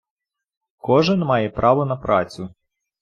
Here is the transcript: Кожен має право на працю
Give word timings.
Кожен 0.77 1.19
має 1.19 1.49
право 1.49 1.85
на 1.85 1.95
працю 1.97 2.49